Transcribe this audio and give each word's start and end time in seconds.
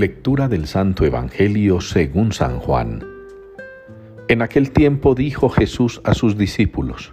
Lectura 0.00 0.48
del 0.48 0.66
Santo 0.66 1.04
Evangelio 1.04 1.82
según 1.82 2.32
San 2.32 2.58
Juan. 2.58 3.04
En 4.28 4.40
aquel 4.40 4.70
tiempo 4.70 5.14
dijo 5.14 5.50
Jesús 5.50 6.00
a 6.04 6.14
sus 6.14 6.38
discípulos, 6.38 7.12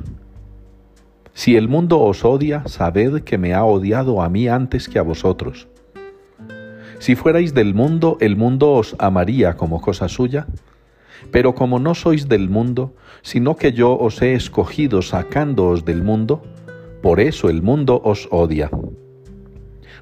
Si 1.34 1.58
el 1.58 1.68
mundo 1.68 2.00
os 2.00 2.24
odia, 2.24 2.64
sabed 2.66 3.24
que 3.24 3.38
me 3.38 3.54
ha 3.54 3.66
odiado 3.66 4.22
a 4.22 4.30
mí 4.30 4.48
antes 4.48 4.88
que 4.88 5.00
a 5.00 5.02
vosotros. 5.02 5.68
Si 7.00 7.16
fuerais 7.16 7.54
del 7.54 7.74
mundo, 7.74 8.16
el 8.22 8.38
mundo 8.38 8.72
os 8.72 8.96
amaría 9.00 9.58
como 9.58 9.82
cosa 9.82 10.08
suya, 10.08 10.48
pero 11.30 11.56
como 11.56 11.80
no 11.80 11.94
sois 11.94 12.30
del 12.30 12.48
mundo, 12.50 12.96
sino 13.22 13.58
que 13.58 13.74
yo 13.74 13.98
os 13.98 14.22
he 14.22 14.34
escogido 14.34 15.02
sacándoos 15.02 15.84
del 15.84 16.04
mundo, 16.04 16.42
por 17.02 17.20
eso 17.20 17.50
el 17.50 17.62
mundo 17.62 18.02
os 18.06 18.30
odia. 18.32 18.72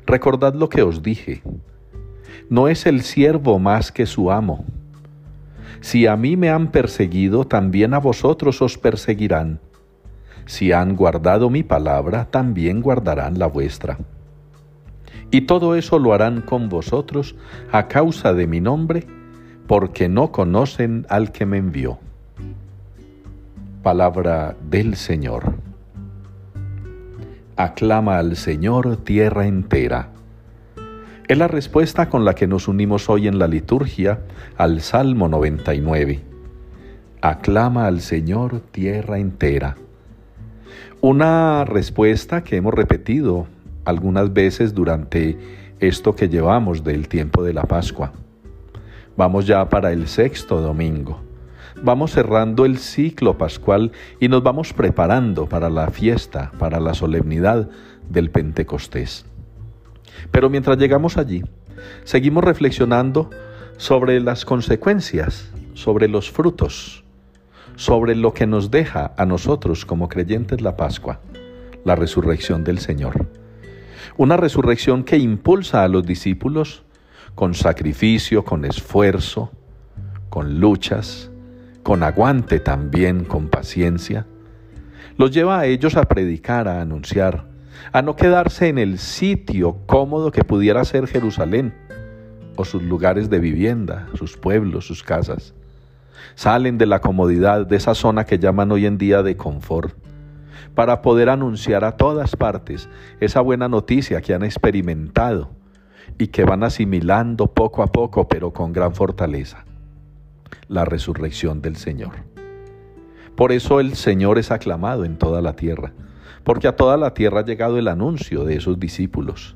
Recordad 0.05 0.53
lo 0.53 0.69
que 0.69 0.83
os 0.83 1.01
dije. 1.01 1.41
No 2.49 2.67
es 2.67 2.85
el 2.85 3.01
siervo 3.01 3.59
más 3.59 3.91
que 3.91 4.05
su 4.05 4.31
amo. 4.31 4.65
Si 5.81 6.07
a 6.07 6.15
mí 6.15 6.35
me 6.37 6.49
han 6.49 6.71
perseguido, 6.71 7.45
también 7.45 7.93
a 7.93 7.99
vosotros 7.99 8.61
os 8.61 8.77
perseguirán. 8.77 9.59
Si 10.45 10.71
han 10.71 10.95
guardado 10.95 11.49
mi 11.49 11.63
palabra, 11.63 12.25
también 12.31 12.81
guardarán 12.81 13.39
la 13.39 13.47
vuestra. 13.47 13.97
Y 15.31 15.41
todo 15.41 15.75
eso 15.75 15.99
lo 15.99 16.13
harán 16.13 16.41
con 16.41 16.69
vosotros 16.69 17.35
a 17.71 17.87
causa 17.87 18.33
de 18.33 18.47
mi 18.47 18.61
nombre, 18.61 19.05
porque 19.67 20.07
no 20.07 20.31
conocen 20.31 21.05
al 21.09 21.31
que 21.31 21.45
me 21.45 21.57
envió. 21.57 21.99
Palabra 23.81 24.55
del 24.69 24.95
Señor. 24.95 25.55
Aclama 27.57 28.17
al 28.17 28.35
Señor 28.35 28.97
tierra 28.97 29.47
entera. 29.47 30.14
Es 31.27 31.39
la 31.39 31.47
respuesta 31.47 32.07
con 32.07 32.23
la 32.23 32.35
que 32.35 32.45
nos 32.45 32.67
unimos 32.67 33.09
hoy 33.09 33.27
en 33.27 33.39
la 33.39 33.47
liturgia 33.47 34.19
al 34.57 34.81
Salmo 34.81 35.27
99. 35.27 36.19
Aclama 37.19 37.87
al 37.87 38.01
Señor 38.01 38.59
tierra 38.59 39.17
entera. 39.17 39.75
Una 41.01 41.65
respuesta 41.65 42.43
que 42.43 42.57
hemos 42.57 42.75
repetido 42.75 43.47
algunas 43.85 44.33
veces 44.33 44.75
durante 44.75 45.35
esto 45.79 46.15
que 46.15 46.29
llevamos 46.29 46.83
del 46.83 47.07
tiempo 47.07 47.41
de 47.41 47.53
la 47.53 47.63
Pascua. 47.63 48.11
Vamos 49.17 49.47
ya 49.47 49.67
para 49.67 49.91
el 49.91 50.07
sexto 50.07 50.61
domingo. 50.61 51.21
Vamos 51.81 52.11
cerrando 52.11 52.65
el 52.65 52.77
ciclo 52.77 53.35
pascual 53.35 53.91
y 54.19 54.27
nos 54.27 54.43
vamos 54.43 54.73
preparando 54.73 55.49
para 55.49 55.71
la 55.71 55.89
fiesta, 55.89 56.51
para 56.59 56.79
la 56.79 56.93
solemnidad 56.93 57.67
del 58.11 58.29
Pentecostés. 58.29 59.25
Pero 60.31 60.49
mientras 60.49 60.77
llegamos 60.77 61.17
allí, 61.17 61.43
seguimos 62.03 62.43
reflexionando 62.43 63.29
sobre 63.77 64.19
las 64.19 64.45
consecuencias, 64.45 65.49
sobre 65.73 66.07
los 66.07 66.31
frutos, 66.31 67.03
sobre 67.75 68.15
lo 68.15 68.33
que 68.33 68.47
nos 68.47 68.71
deja 68.71 69.13
a 69.17 69.25
nosotros 69.25 69.85
como 69.85 70.07
creyentes 70.07 70.61
la 70.61 70.77
Pascua, 70.77 71.19
la 71.83 71.95
resurrección 71.95 72.63
del 72.63 72.79
Señor. 72.79 73.27
Una 74.17 74.37
resurrección 74.37 75.03
que 75.03 75.17
impulsa 75.17 75.83
a 75.83 75.87
los 75.87 76.05
discípulos 76.05 76.83
con 77.35 77.53
sacrificio, 77.53 78.45
con 78.45 78.63
esfuerzo, 78.63 79.51
con 80.29 80.59
luchas, 80.59 81.29
con 81.83 82.01
aguante 82.01 82.59
también, 82.59 83.25
con 83.25 83.49
paciencia. 83.49 84.25
Los 85.17 85.31
lleva 85.31 85.59
a 85.59 85.65
ellos 85.65 85.97
a 85.97 86.05
predicar, 86.05 86.67
a 86.67 86.81
anunciar, 86.81 87.45
a 87.91 88.01
no 88.01 88.15
quedarse 88.15 88.67
en 88.67 88.77
el 88.77 88.99
sitio 88.99 89.77
cómodo 89.85 90.31
que 90.31 90.43
pudiera 90.43 90.83
ser 90.85 91.07
Jerusalén 91.07 91.73
o 92.55 92.65
sus 92.65 92.83
lugares 92.83 93.29
de 93.29 93.39
vivienda, 93.39 94.07
sus 94.13 94.37
pueblos, 94.37 94.87
sus 94.87 95.03
casas. 95.03 95.53
Salen 96.35 96.77
de 96.77 96.85
la 96.85 97.01
comodidad 97.01 97.65
de 97.65 97.75
esa 97.75 97.95
zona 97.95 98.25
que 98.25 98.39
llaman 98.39 98.71
hoy 98.71 98.85
en 98.85 98.97
día 98.97 99.23
de 99.23 99.37
confort 99.37 99.95
para 100.73 101.01
poder 101.01 101.29
anunciar 101.29 101.83
a 101.85 101.93
todas 101.93 102.35
partes 102.35 102.89
esa 103.19 103.41
buena 103.41 103.69
noticia 103.69 104.21
que 104.21 104.33
han 104.33 104.43
experimentado 104.43 105.49
y 106.17 106.27
que 106.27 106.43
van 106.43 106.63
asimilando 106.63 107.47
poco 107.47 107.81
a 107.81 107.87
poco, 107.87 108.27
pero 108.27 108.51
con 108.51 108.73
gran 108.73 108.93
fortaleza, 108.93 109.65
la 110.67 110.85
resurrección 110.85 111.61
del 111.61 111.77
Señor. 111.77 112.13
Por 113.35 113.51
eso 113.51 113.79
el 113.79 113.95
Señor 113.95 114.37
es 114.37 114.51
aclamado 114.51 115.03
en 115.03 115.17
toda 115.17 115.41
la 115.41 115.53
tierra, 115.53 115.93
porque 116.43 116.67
a 116.67 116.75
toda 116.75 116.97
la 116.97 117.13
tierra 117.13 117.41
ha 117.41 117.45
llegado 117.45 117.77
el 117.77 117.87
anuncio 117.87 118.43
de 118.43 118.55
esos 118.55 118.79
discípulos. 118.79 119.55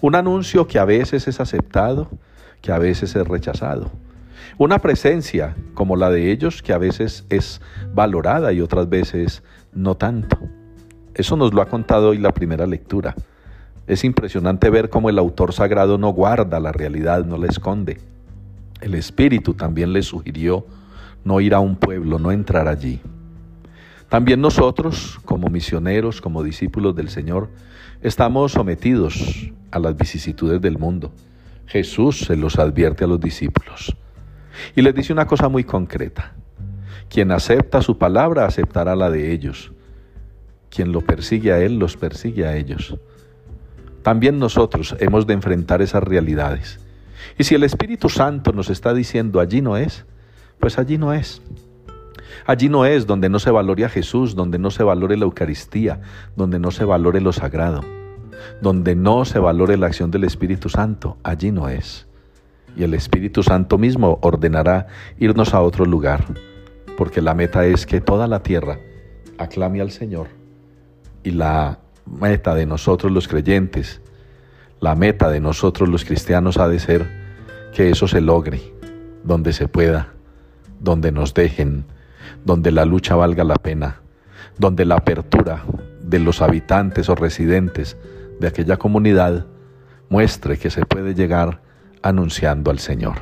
Un 0.00 0.14
anuncio 0.14 0.66
que 0.66 0.78
a 0.78 0.84
veces 0.84 1.28
es 1.28 1.40
aceptado, 1.40 2.08
que 2.60 2.72
a 2.72 2.78
veces 2.78 3.14
es 3.14 3.26
rechazado. 3.26 3.90
Una 4.58 4.78
presencia 4.78 5.54
como 5.74 5.96
la 5.96 6.10
de 6.10 6.32
ellos 6.32 6.62
que 6.62 6.72
a 6.72 6.78
veces 6.78 7.24
es 7.28 7.60
valorada 7.92 8.52
y 8.52 8.60
otras 8.60 8.88
veces 8.88 9.42
no 9.72 9.96
tanto. 9.96 10.38
Eso 11.14 11.36
nos 11.36 11.52
lo 11.52 11.62
ha 11.62 11.66
contado 11.66 12.10
hoy 12.10 12.18
la 12.18 12.32
primera 12.32 12.66
lectura. 12.66 13.14
Es 13.86 14.02
impresionante 14.04 14.70
ver 14.70 14.90
cómo 14.90 15.10
el 15.10 15.18
autor 15.18 15.52
sagrado 15.52 15.98
no 15.98 16.10
guarda 16.10 16.58
la 16.58 16.72
realidad, 16.72 17.24
no 17.24 17.36
la 17.36 17.46
esconde. 17.46 17.98
El 18.80 18.94
Espíritu 18.94 19.54
también 19.54 19.92
le 19.92 20.02
sugirió 20.02 20.66
no 21.24 21.40
ir 21.40 21.54
a 21.54 21.60
un 21.60 21.76
pueblo, 21.76 22.18
no 22.18 22.32
entrar 22.32 22.68
allí. 22.68 23.00
También 24.08 24.40
nosotros, 24.40 25.18
como 25.24 25.48
misioneros, 25.48 26.20
como 26.20 26.42
discípulos 26.42 26.94
del 26.94 27.08
Señor, 27.08 27.48
estamos 28.02 28.52
sometidos 28.52 29.50
a 29.70 29.78
las 29.78 29.96
vicisitudes 29.96 30.60
del 30.60 30.78
mundo. 30.78 31.12
Jesús 31.66 32.20
se 32.20 32.36
los 32.36 32.58
advierte 32.58 33.04
a 33.04 33.08
los 33.08 33.20
discípulos. 33.20 33.96
Y 34.74 34.82
les 34.82 34.94
dice 34.94 35.12
una 35.12 35.26
cosa 35.26 35.48
muy 35.48 35.64
concreta. 35.64 36.34
Quien 37.08 37.32
acepta 37.32 37.82
su 37.82 37.98
palabra 37.98 38.46
aceptará 38.46 38.96
la 38.96 39.10
de 39.10 39.32
ellos. 39.32 39.72
Quien 40.70 40.92
lo 40.92 41.00
persigue 41.00 41.52
a 41.52 41.60
Él, 41.60 41.78
los 41.78 41.96
persigue 41.96 42.46
a 42.46 42.56
ellos. 42.56 42.96
También 44.02 44.38
nosotros 44.38 44.94
hemos 45.00 45.26
de 45.26 45.34
enfrentar 45.34 45.82
esas 45.82 46.02
realidades. 46.02 46.78
Y 47.38 47.44
si 47.44 47.54
el 47.54 47.64
Espíritu 47.64 48.08
Santo 48.08 48.52
nos 48.52 48.70
está 48.70 48.94
diciendo 48.94 49.40
allí 49.40 49.60
no 49.60 49.76
es, 49.76 50.04
pues 50.60 50.78
allí 50.78 50.96
no 50.96 51.12
es. 51.12 51.42
Allí 52.46 52.68
no 52.68 52.84
es 52.84 53.06
donde 53.06 53.28
no 53.28 53.40
se 53.40 53.50
valore 53.50 53.84
a 53.84 53.88
Jesús, 53.88 54.36
donde 54.36 54.58
no 54.58 54.70
se 54.70 54.84
valore 54.84 55.16
la 55.16 55.24
Eucaristía, 55.24 56.00
donde 56.36 56.60
no 56.60 56.70
se 56.70 56.84
valore 56.84 57.20
lo 57.20 57.32
sagrado, 57.32 57.84
donde 58.62 58.94
no 58.94 59.24
se 59.24 59.40
valore 59.40 59.76
la 59.76 59.86
acción 59.86 60.12
del 60.12 60.24
Espíritu 60.24 60.68
Santo, 60.68 61.16
allí 61.24 61.50
no 61.50 61.68
es. 61.68 62.06
Y 62.76 62.84
el 62.84 62.94
Espíritu 62.94 63.42
Santo 63.42 63.78
mismo 63.78 64.18
ordenará 64.22 64.86
irnos 65.18 65.54
a 65.54 65.60
otro 65.60 65.86
lugar, 65.86 66.24
porque 66.96 67.20
la 67.20 67.34
meta 67.34 67.66
es 67.66 67.84
que 67.84 68.00
toda 68.00 68.28
la 68.28 68.42
tierra 68.42 68.78
aclame 69.38 69.80
al 69.80 69.90
Señor 69.90 70.28
y 71.24 71.32
la 71.32 71.80
meta 72.06 72.54
de 72.54 72.66
nosotros 72.66 73.10
los 73.10 73.26
creyentes, 73.26 74.00
la 74.78 74.94
meta 74.94 75.30
de 75.30 75.40
nosotros 75.40 75.88
los 75.88 76.04
cristianos 76.04 76.58
ha 76.58 76.68
de 76.68 76.78
ser 76.78 77.10
que 77.74 77.90
eso 77.90 78.06
se 78.06 78.20
logre, 78.20 78.60
donde 79.24 79.52
se 79.52 79.66
pueda, 79.66 80.12
donde 80.78 81.10
nos 81.10 81.34
dejen, 81.34 81.84
donde 82.44 82.72
la 82.72 82.84
lucha 82.84 83.14
valga 83.16 83.44
la 83.44 83.56
pena, 83.56 84.00
donde 84.58 84.84
la 84.84 84.96
apertura 84.96 85.64
de 86.02 86.18
los 86.18 86.42
habitantes 86.42 87.08
o 87.08 87.14
residentes 87.14 87.96
de 88.40 88.48
aquella 88.48 88.76
comunidad 88.76 89.46
muestre 90.08 90.58
que 90.58 90.70
se 90.70 90.84
puede 90.84 91.14
llegar 91.14 91.60
anunciando 92.02 92.70
al 92.70 92.78
Señor. 92.78 93.16